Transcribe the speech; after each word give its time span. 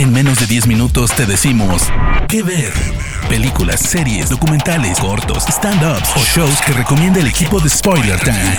En 0.00 0.14
menos 0.14 0.40
de 0.40 0.46
10 0.46 0.66
minutos 0.66 1.14
te 1.14 1.26
decimos 1.26 1.82
qué 2.26 2.42
ver. 2.42 2.72
Películas, 3.28 3.80
series, 3.80 4.30
documentales, 4.30 4.98
cortos, 4.98 5.44
stand-ups 5.46 6.16
o 6.16 6.20
shows 6.20 6.58
que 6.62 6.72
recomienda 6.72 7.20
el 7.20 7.26
equipo 7.26 7.60
de 7.60 7.68
Spoiler 7.68 8.18
Time. 8.18 8.56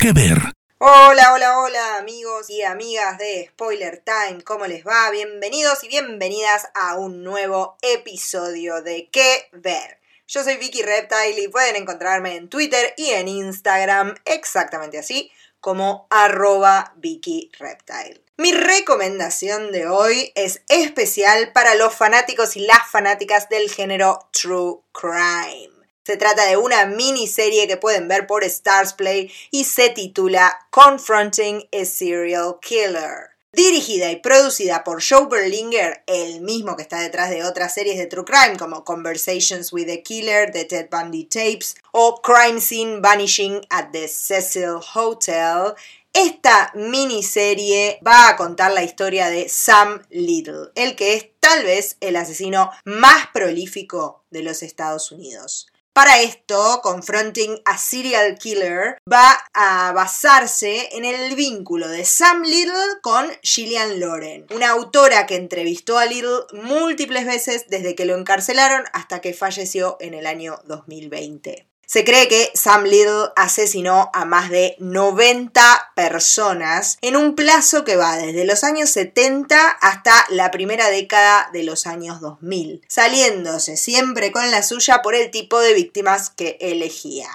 ¿Qué 0.00 0.12
ver? 0.14 0.38
Hola, 0.78 1.34
hola, 1.34 1.58
hola 1.58 1.98
amigos 1.98 2.48
y 2.48 2.62
amigas 2.62 3.18
de 3.18 3.48
Spoiler 3.50 4.02
Time, 4.02 4.42
¿cómo 4.44 4.66
les 4.66 4.82
va? 4.86 5.10
Bienvenidos 5.10 5.84
y 5.84 5.88
bienvenidas 5.88 6.70
a 6.74 6.94
un 6.94 7.22
nuevo 7.22 7.76
episodio 7.82 8.80
de 8.80 9.10
¿Qué 9.12 9.50
ver? 9.52 9.98
Yo 10.26 10.42
soy 10.42 10.56
Vicky 10.56 10.80
Reptile 10.80 11.38
y 11.38 11.48
pueden 11.48 11.76
encontrarme 11.76 12.34
en 12.34 12.48
Twitter 12.48 12.94
y 12.96 13.10
en 13.10 13.28
Instagram 13.28 14.14
exactamente 14.24 14.98
así 14.98 15.30
como 15.66 16.06
arroba 16.10 16.92
Vicky 16.94 17.50
Reptile. 17.58 18.22
Mi 18.36 18.52
recomendación 18.52 19.72
de 19.72 19.88
hoy 19.88 20.30
es 20.36 20.62
especial 20.68 21.50
para 21.52 21.74
los 21.74 21.92
fanáticos 21.92 22.56
y 22.56 22.60
las 22.60 22.88
fanáticas 22.88 23.48
del 23.48 23.68
género 23.68 24.28
True 24.30 24.76
Crime. 24.92 25.72
Se 26.04 26.16
trata 26.16 26.46
de 26.46 26.56
una 26.56 26.86
miniserie 26.86 27.66
que 27.66 27.76
pueden 27.76 28.06
ver 28.06 28.28
por 28.28 28.44
Stars 28.44 28.92
Play 28.92 29.32
y 29.50 29.64
se 29.64 29.90
titula 29.90 30.56
Confronting 30.70 31.68
a 31.72 31.84
Serial 31.84 32.58
Killer. 32.62 33.35
Dirigida 33.56 34.10
y 34.10 34.16
producida 34.16 34.84
por 34.84 35.02
Joe 35.02 35.28
Berlinger, 35.30 36.02
el 36.06 36.42
mismo 36.42 36.76
que 36.76 36.82
está 36.82 37.00
detrás 37.00 37.30
de 37.30 37.42
otras 37.42 37.72
series 37.72 37.96
de 37.96 38.04
True 38.04 38.26
Crime 38.26 38.58
como 38.58 38.84
Conversations 38.84 39.72
with 39.72 39.86
the 39.86 40.02
Killer, 40.02 40.52
The 40.52 40.66
Ted 40.66 40.90
Bundy 40.90 41.24
Tapes 41.24 41.74
o 41.90 42.20
Crime 42.20 42.60
Scene 42.60 43.00
Vanishing 43.00 43.62
at 43.70 43.92
the 43.92 44.08
Cecil 44.08 44.80
Hotel, 44.94 45.72
esta 46.12 46.70
miniserie 46.74 47.98
va 48.06 48.28
a 48.28 48.36
contar 48.36 48.72
la 48.72 48.82
historia 48.82 49.30
de 49.30 49.48
Sam 49.48 50.02
Little, 50.10 50.70
el 50.74 50.94
que 50.94 51.14
es 51.14 51.28
tal 51.40 51.64
vez 51.64 51.96
el 52.00 52.16
asesino 52.16 52.70
más 52.84 53.28
prolífico 53.32 54.22
de 54.28 54.42
los 54.42 54.62
Estados 54.62 55.10
Unidos. 55.12 55.68
Para 55.96 56.20
esto, 56.20 56.80
Confronting 56.82 57.58
a 57.64 57.78
Serial 57.78 58.36
Killer 58.36 58.98
va 59.10 59.42
a 59.54 59.92
basarse 59.92 60.90
en 60.92 61.06
el 61.06 61.34
vínculo 61.34 61.88
de 61.88 62.04
Sam 62.04 62.42
Little 62.42 63.00
con 63.00 63.26
Gillian 63.42 63.98
Loren, 63.98 64.44
una 64.54 64.72
autora 64.72 65.24
que 65.24 65.36
entrevistó 65.36 65.96
a 65.96 66.04
Little 66.04 66.40
múltiples 66.52 67.24
veces 67.24 67.64
desde 67.70 67.94
que 67.94 68.04
lo 68.04 68.14
encarcelaron 68.14 68.84
hasta 68.92 69.22
que 69.22 69.32
falleció 69.32 69.96
en 69.98 70.12
el 70.12 70.26
año 70.26 70.58
2020. 70.66 71.66
Se 71.86 72.04
cree 72.04 72.26
que 72.26 72.50
Sam 72.54 72.82
Little 72.82 73.30
asesinó 73.36 74.10
a 74.12 74.24
más 74.24 74.50
de 74.50 74.74
90 74.80 75.92
personas 75.94 76.98
en 77.00 77.14
un 77.16 77.36
plazo 77.36 77.84
que 77.84 77.94
va 77.94 78.16
desde 78.16 78.44
los 78.44 78.64
años 78.64 78.90
70 78.90 79.68
hasta 79.68 80.26
la 80.30 80.50
primera 80.50 80.90
década 80.90 81.48
de 81.52 81.62
los 81.62 81.86
años 81.86 82.20
2000, 82.20 82.84
saliéndose 82.88 83.76
siempre 83.76 84.32
con 84.32 84.50
la 84.50 84.64
suya 84.64 85.00
por 85.00 85.14
el 85.14 85.30
tipo 85.30 85.60
de 85.60 85.74
víctimas 85.74 86.30
que 86.30 86.58
elegía 86.60 87.28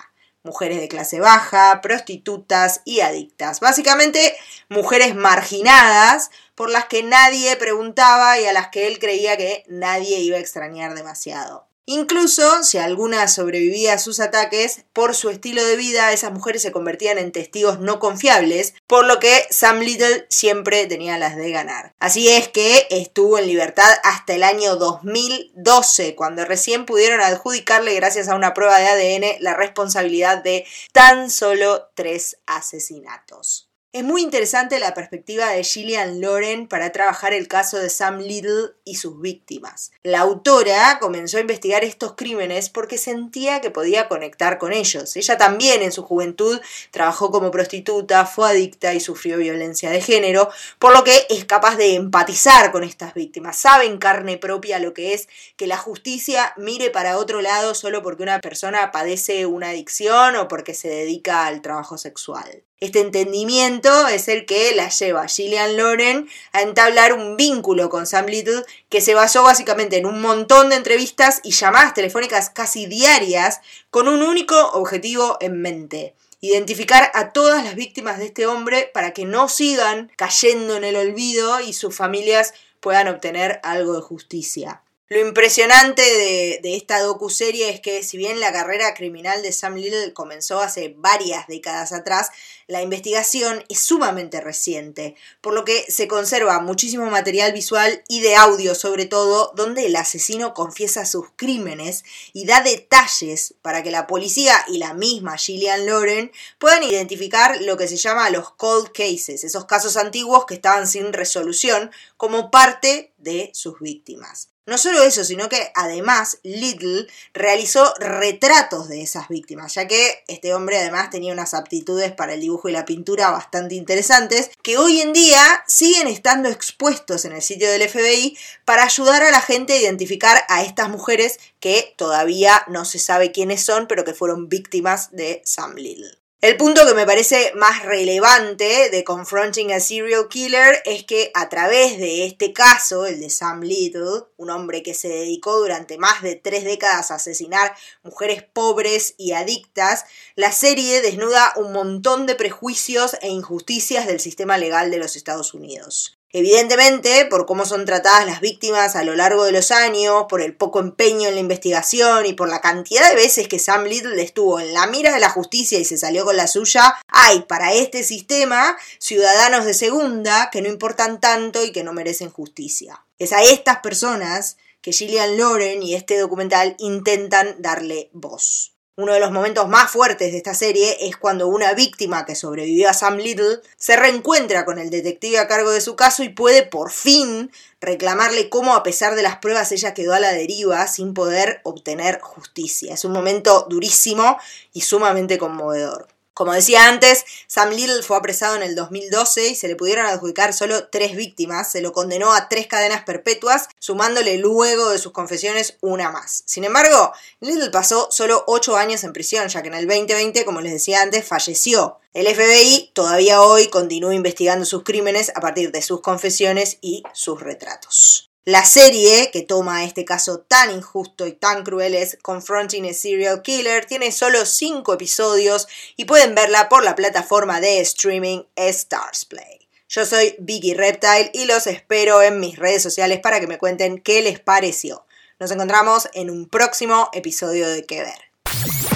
mujeres 0.43 0.79
de 0.79 0.87
clase 0.87 1.19
baja, 1.19 1.81
prostitutas 1.81 2.81
y 2.83 3.01
adictas. 3.01 3.59
Básicamente, 3.59 4.35
mujeres 4.69 5.15
marginadas 5.15 6.31
por 6.55 6.69
las 6.69 6.85
que 6.85 7.03
nadie 7.03 7.55
preguntaba 7.57 8.39
y 8.39 8.45
a 8.45 8.53
las 8.53 8.69
que 8.69 8.87
él 8.87 8.99
creía 8.99 9.37
que 9.37 9.63
nadie 9.67 10.19
iba 10.19 10.37
a 10.37 10.41
extrañar 10.41 10.95
demasiado. 10.95 11.67
Incluso 11.85 12.63
si 12.63 12.77
alguna 12.77 13.27
sobrevivía 13.27 13.93
a 13.93 13.97
sus 13.97 14.19
ataques, 14.19 14.85
por 14.93 15.15
su 15.15 15.29
estilo 15.29 15.65
de 15.65 15.75
vida, 15.75 16.13
esas 16.13 16.31
mujeres 16.31 16.61
se 16.61 16.71
convertían 16.71 17.17
en 17.17 17.31
testigos 17.31 17.79
no 17.79 17.99
confiables, 17.99 18.75
por 18.85 19.05
lo 19.05 19.19
que 19.19 19.47
Sam 19.49 19.79
Little 19.79 20.27
siempre 20.29 20.85
tenía 20.85 21.17
las 21.17 21.35
de 21.35 21.49
ganar. 21.49 21.93
Así 21.99 22.29
es 22.29 22.47
que 22.47 22.87
estuvo 22.91 23.39
en 23.39 23.47
libertad 23.47 23.89
hasta 24.03 24.35
el 24.35 24.43
año 24.43 24.75
2012, 24.75 26.15
cuando 26.15 26.45
recién 26.45 26.85
pudieron 26.85 27.19
adjudicarle, 27.19 27.95
gracias 27.95 28.27
a 28.27 28.35
una 28.35 28.53
prueba 28.53 28.77
de 28.77 28.87
ADN, 28.87 29.43
la 29.43 29.55
responsabilidad 29.55 30.43
de 30.43 30.65
tan 30.93 31.31
solo 31.31 31.89
tres 31.95 32.37
asesinatos. 32.45 33.70
Es 33.93 34.05
muy 34.05 34.21
interesante 34.21 34.79
la 34.79 34.93
perspectiva 34.93 35.49
de 35.49 35.65
Gillian 35.65 36.21
Loren 36.21 36.69
para 36.69 36.93
trabajar 36.93 37.33
el 37.33 37.49
caso 37.49 37.77
de 37.77 37.89
Sam 37.89 38.19
Little 38.19 38.69
y 38.85 38.95
sus 38.95 39.19
víctimas. 39.19 39.91
La 40.01 40.21
autora 40.21 40.97
comenzó 41.01 41.35
a 41.35 41.41
investigar 41.41 41.83
estos 41.83 42.13
crímenes 42.15 42.69
porque 42.69 42.97
sentía 42.97 43.59
que 43.59 43.69
podía 43.69 44.07
conectar 44.07 44.59
con 44.59 44.71
ellos. 44.71 45.17
Ella 45.17 45.37
también 45.37 45.81
en 45.81 45.91
su 45.91 46.03
juventud 46.03 46.61
trabajó 46.91 47.31
como 47.31 47.51
prostituta, 47.51 48.25
fue 48.25 48.51
adicta 48.51 48.93
y 48.93 49.01
sufrió 49.01 49.35
violencia 49.35 49.89
de 49.89 49.99
género, 49.99 50.49
por 50.79 50.93
lo 50.93 51.03
que 51.03 51.27
es 51.29 51.43
capaz 51.43 51.75
de 51.75 51.95
empatizar 51.95 52.71
con 52.71 52.85
estas 52.85 53.13
víctimas. 53.13 53.57
Sabe 53.57 53.87
en 53.87 53.97
carne 53.97 54.37
propia 54.37 54.79
lo 54.79 54.93
que 54.93 55.13
es 55.13 55.27
que 55.57 55.67
la 55.67 55.77
justicia 55.77 56.53
mire 56.55 56.91
para 56.91 57.17
otro 57.17 57.41
lado 57.41 57.75
solo 57.75 58.01
porque 58.01 58.23
una 58.23 58.39
persona 58.39 58.93
padece 58.93 59.45
una 59.45 59.71
adicción 59.71 60.37
o 60.37 60.47
porque 60.47 60.75
se 60.75 60.87
dedica 60.87 61.45
al 61.45 61.61
trabajo 61.61 61.97
sexual. 61.97 62.63
Este 62.81 62.99
entendimiento 62.99 64.07
es 64.07 64.27
el 64.27 64.47
que 64.47 64.73
la 64.73 64.89
lleva 64.89 65.21
a 65.21 65.27
Gillian 65.27 65.77
Loren 65.77 66.27
a 66.51 66.63
entablar 66.63 67.13
un 67.13 67.37
vínculo 67.37 67.91
con 67.91 68.07
Sam 68.07 68.25
Little 68.25 68.63
que 68.89 69.01
se 69.01 69.13
basó 69.13 69.43
básicamente 69.43 69.97
en 69.97 70.07
un 70.07 70.19
montón 70.19 70.69
de 70.69 70.77
entrevistas 70.77 71.41
y 71.43 71.51
llamadas 71.51 71.93
telefónicas 71.93 72.49
casi 72.49 72.87
diarias 72.87 73.61
con 73.91 74.07
un 74.07 74.23
único 74.23 74.59
objetivo 74.71 75.37
en 75.41 75.61
mente 75.61 76.15
identificar 76.43 77.11
a 77.13 77.33
todas 77.33 77.63
las 77.63 77.75
víctimas 77.75 78.17
de 78.17 78.25
este 78.25 78.47
hombre 78.47 78.89
para 78.91 79.11
que 79.11 79.25
no 79.25 79.47
sigan 79.47 80.11
cayendo 80.17 80.75
en 80.75 80.83
el 80.83 80.95
olvido 80.95 81.59
y 81.61 81.73
sus 81.73 81.95
familias 81.95 82.55
puedan 82.79 83.07
obtener 83.09 83.59
algo 83.61 83.93
de 83.93 84.01
justicia. 84.01 84.81
Lo 85.11 85.19
impresionante 85.19 86.01
de, 86.01 86.75
esta 86.77 87.01
docuserie 87.01 87.69
es 87.69 87.81
que 87.81 88.01
si 88.01 88.15
bien 88.15 88.39
la 88.39 88.53
carrera 88.53 88.93
criminal 88.93 89.41
de 89.41 89.51
Sam 89.51 89.75
Little 89.75 90.13
comenzó 90.13 90.61
hace 90.61 90.95
varias 90.97 91.47
décadas 91.47 91.91
atrás, 91.91 92.29
la 92.67 92.81
investigación 92.81 93.61
es 93.67 93.81
sumamente 93.81 94.39
reciente, 94.39 95.15
por 95.41 95.53
lo 95.53 95.65
que 95.65 95.83
se 95.91 96.07
conserva 96.07 96.61
muchísimo 96.61 97.07
material 97.07 97.51
visual 97.51 98.05
y 98.07 98.21
de 98.21 98.37
audio 98.37 98.73
sobre 98.73 99.05
todo, 99.05 99.51
donde 99.53 99.85
el 99.87 99.97
asesino 99.97 100.53
confiesa 100.53 101.05
sus 101.05 101.25
crímenes 101.35 102.05
y 102.31 102.45
da 102.45 102.61
detalles 102.61 103.55
para 103.61 103.83
que 103.83 103.91
la 103.91 104.07
policía 104.07 104.63
y 104.69 104.77
la 104.77 104.93
misma 104.93 105.37
Gillian 105.37 105.87
Loren 105.87 106.31
puedan 106.57 106.83
identificar 106.83 107.59
lo 107.63 107.75
que 107.75 107.89
se 107.89 107.97
llama 107.97 108.29
los 108.29 108.51
cold 108.51 108.93
cases, 108.93 109.43
esos 109.43 109.65
casos 109.65 109.97
antiguos 109.97 110.45
que 110.45 110.53
estaban 110.53 110.87
sin 110.87 111.11
resolución 111.11 111.91
como 112.15 112.49
parte 112.49 113.11
de 113.17 113.51
sus 113.53 113.77
víctimas. 113.81 114.50
No 114.67 114.77
solo 114.77 115.01
eso, 115.01 115.23
sino 115.23 115.49
que 115.49 115.71
además 115.73 116.37
Little 116.43 117.07
realizó 117.33 117.93
retratos 117.99 118.87
de 118.89 119.01
esas 119.01 119.27
víctimas, 119.27 119.73
ya 119.73 119.87
que 119.87 120.23
este 120.27 120.53
hombre 120.53 120.77
además 120.77 121.09
tenía 121.09 121.33
unas 121.33 121.55
aptitudes 121.55 122.11
para 122.11 122.35
el 122.35 122.41
dibujo 122.41 122.69
y 122.69 122.71
la 122.71 122.85
pintura 122.85 123.31
bastante 123.31 123.73
interesantes, 123.73 124.51
que 124.61 124.77
hoy 124.77 125.01
en 125.01 125.13
día 125.13 125.63
siguen 125.67 126.07
estando 126.07 126.47
expuestos 126.47 127.25
en 127.25 127.31
el 127.31 127.41
sitio 127.41 127.71
del 127.71 127.89
FBI 127.89 128.37
para 128.63 128.83
ayudar 128.83 129.23
a 129.23 129.31
la 129.31 129.41
gente 129.41 129.73
a 129.73 129.81
identificar 129.81 130.43
a 130.47 130.63
estas 130.63 130.89
mujeres 130.89 131.39
que 131.59 131.95
todavía 131.97 132.63
no 132.67 132.85
se 132.85 132.99
sabe 132.99 133.31
quiénes 133.31 133.65
son, 133.65 133.87
pero 133.87 134.03
que 134.03 134.13
fueron 134.13 134.47
víctimas 134.47 135.09
de 135.11 135.41
Sam 135.43 135.73
Little. 135.73 136.20
El 136.41 136.57
punto 136.57 136.87
que 136.87 136.95
me 136.95 137.05
parece 137.05 137.53
más 137.55 137.85
relevante 137.85 138.89
de 138.89 139.03
Confronting 139.03 139.73
a 139.73 139.79
Serial 139.79 140.27
Killer 140.27 140.81
es 140.85 141.03
que 141.03 141.29
a 141.35 141.49
través 141.49 141.99
de 141.99 142.25
este 142.25 142.51
caso, 142.51 143.05
el 143.05 143.19
de 143.19 143.29
Sam 143.29 143.61
Little, 143.61 144.23
un 144.37 144.49
hombre 144.49 144.81
que 144.81 144.95
se 144.95 145.07
dedicó 145.07 145.59
durante 145.59 145.99
más 145.99 146.23
de 146.23 146.35
tres 146.35 146.63
décadas 146.63 147.11
a 147.11 147.15
asesinar 147.15 147.75
mujeres 148.01 148.41
pobres 148.41 149.13
y 149.19 149.33
adictas, 149.33 150.05
la 150.33 150.51
serie 150.51 151.01
desnuda 151.01 151.53
un 151.57 151.73
montón 151.73 152.25
de 152.25 152.33
prejuicios 152.33 153.17
e 153.21 153.27
injusticias 153.27 154.07
del 154.07 154.19
sistema 154.19 154.57
legal 154.57 154.89
de 154.89 154.97
los 154.97 155.15
Estados 155.15 155.53
Unidos. 155.53 156.20
Evidentemente, 156.33 157.25
por 157.25 157.45
cómo 157.45 157.65
son 157.65 157.85
tratadas 157.85 158.25
las 158.25 158.39
víctimas 158.39 158.95
a 158.95 159.03
lo 159.03 159.15
largo 159.15 159.43
de 159.43 159.51
los 159.51 159.69
años, 159.71 160.25
por 160.29 160.41
el 160.41 160.55
poco 160.55 160.79
empeño 160.79 161.27
en 161.27 161.35
la 161.35 161.41
investigación 161.41 162.25
y 162.25 162.33
por 162.33 162.47
la 162.47 162.61
cantidad 162.61 163.09
de 163.09 163.15
veces 163.15 163.49
que 163.49 163.59
Sam 163.59 163.83
Little 163.83 164.21
estuvo 164.21 164.59
en 164.59 164.73
la 164.73 164.87
mira 164.87 165.13
de 165.13 165.19
la 165.19 165.29
justicia 165.29 165.77
y 165.77 165.85
se 165.85 165.97
salió 165.97 166.23
con 166.23 166.37
la 166.37 166.47
suya, 166.47 166.95
hay 167.07 167.41
para 167.41 167.73
este 167.73 168.03
sistema 168.03 168.77
ciudadanos 168.97 169.65
de 169.65 169.73
segunda 169.73 170.49
que 170.51 170.61
no 170.61 170.69
importan 170.69 171.19
tanto 171.19 171.65
y 171.65 171.71
que 171.71 171.83
no 171.83 171.91
merecen 171.91 172.29
justicia. 172.29 173.05
Es 173.19 173.33
a 173.33 173.43
estas 173.43 173.79
personas 173.79 174.57
que 174.81 174.93
Gillian 174.93 175.37
Loren 175.37 175.83
y 175.83 175.95
este 175.95 176.17
documental 176.17 176.75
intentan 176.79 177.61
darle 177.61 178.09
voz. 178.13 178.73
Uno 179.01 179.13
de 179.13 179.19
los 179.19 179.31
momentos 179.31 179.67
más 179.67 179.89
fuertes 179.89 180.31
de 180.31 180.37
esta 180.37 180.53
serie 180.53 180.95
es 181.07 181.17
cuando 181.17 181.47
una 181.47 181.73
víctima 181.73 182.23
que 182.23 182.35
sobrevivió 182.35 182.87
a 182.87 182.93
Sam 182.93 183.17
Little 183.17 183.61
se 183.75 183.95
reencuentra 183.95 184.63
con 184.63 184.77
el 184.77 184.91
detective 184.91 185.39
a 185.39 185.47
cargo 185.47 185.71
de 185.71 185.81
su 185.81 185.95
caso 185.95 186.21
y 186.21 186.29
puede 186.29 186.61
por 186.61 186.91
fin 186.91 187.51
reclamarle 187.79 188.47
cómo 188.49 188.75
a 188.75 188.83
pesar 188.83 189.15
de 189.15 189.23
las 189.23 189.37
pruebas 189.37 189.71
ella 189.71 189.95
quedó 189.95 190.13
a 190.13 190.19
la 190.19 190.33
deriva 190.33 190.85
sin 190.85 191.15
poder 191.15 191.61
obtener 191.63 192.19
justicia. 192.21 192.93
Es 192.93 193.03
un 193.03 193.13
momento 193.13 193.65
durísimo 193.67 194.37
y 194.71 194.81
sumamente 194.81 195.39
conmovedor. 195.39 196.07
Como 196.41 196.53
decía 196.53 196.87
antes, 196.87 197.23
Sam 197.45 197.69
Little 197.69 198.01
fue 198.01 198.17
apresado 198.17 198.55
en 198.55 198.63
el 198.63 198.73
2012 198.73 199.49
y 199.49 199.55
se 199.55 199.67
le 199.67 199.75
pudieron 199.75 200.07
adjudicar 200.07 200.53
solo 200.53 200.87
tres 200.87 201.15
víctimas. 201.15 201.71
Se 201.71 201.81
lo 201.81 201.93
condenó 201.93 202.33
a 202.33 202.49
tres 202.49 202.65
cadenas 202.65 203.03
perpetuas, 203.03 203.67
sumándole 203.77 204.39
luego 204.39 204.89
de 204.89 204.97
sus 204.97 205.11
confesiones 205.11 205.77
una 205.81 206.09
más. 206.09 206.41
Sin 206.47 206.63
embargo, 206.63 207.13
Little 207.41 207.69
pasó 207.69 208.07
solo 208.09 208.43
ocho 208.47 208.75
años 208.75 209.03
en 209.03 209.13
prisión, 209.13 209.49
ya 209.49 209.61
que 209.61 209.67
en 209.67 209.75
el 209.75 209.87
2020, 209.87 210.43
como 210.43 210.61
les 210.61 210.73
decía 210.73 211.03
antes, 211.03 211.27
falleció. 211.27 211.99
El 212.15 212.25
FBI 212.25 212.89
todavía 212.93 213.43
hoy 213.43 213.67
continúa 213.67 214.15
investigando 214.15 214.65
sus 214.65 214.81
crímenes 214.81 215.31
a 215.35 215.41
partir 215.41 215.71
de 215.71 215.83
sus 215.83 216.01
confesiones 216.01 216.79
y 216.81 217.03
sus 217.13 217.39
retratos. 217.39 218.00
La 218.45 218.65
serie, 218.65 219.29
que 219.31 219.43
toma 219.43 219.83
este 219.83 220.03
caso 220.03 220.39
tan 220.39 220.71
injusto 220.71 221.27
y 221.27 221.33
tan 221.33 221.63
cruel, 221.63 221.93
es 221.93 222.17
Confronting 222.23 222.89
a 222.89 222.93
Serial 222.93 223.43
Killer. 223.43 223.85
Tiene 223.85 224.11
solo 224.11 224.47
5 224.47 224.95
episodios 224.95 225.67
y 225.95 226.05
pueden 226.05 226.33
verla 226.33 226.67
por 226.67 226.83
la 226.83 226.95
plataforma 226.95 227.61
de 227.61 227.79
streaming 227.81 228.41
Stars 228.55 229.25
Play. 229.25 229.67
Yo 229.87 230.07
soy 230.07 230.35
Vicky 230.39 230.73
Reptile 230.73 231.29
y 231.35 231.45
los 231.45 231.67
espero 231.67 232.23
en 232.23 232.39
mis 232.39 232.57
redes 232.57 232.81
sociales 232.81 233.19
para 233.19 233.39
que 233.39 233.45
me 233.45 233.59
cuenten 233.59 233.99
qué 233.99 234.23
les 234.23 234.39
pareció. 234.39 235.05
Nos 235.39 235.51
encontramos 235.51 236.09
en 236.15 236.31
un 236.31 236.49
próximo 236.49 237.11
episodio 237.13 237.69
de 237.69 237.85
Que 237.85 237.99
Ver. 237.99 238.31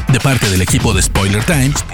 De 0.07 0.19
parte 0.21 0.49
del 0.49 0.63
equipo 0.63 0.91
de 0.91 1.03
Spoiler 1.03 1.45
Times, 1.45 1.85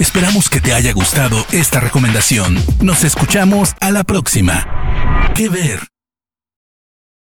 esperamos 0.00 0.50
que 0.50 0.60
te 0.60 0.74
haya 0.74 0.92
gustado 0.92 1.46
esta 1.50 1.80
recomendación. 1.80 2.62
Nos 2.82 3.04
escuchamos 3.04 3.70
a 3.80 3.90
la 3.90 4.04
próxima. 4.04 5.32
Que 5.34 5.48
Ver. 5.48 5.93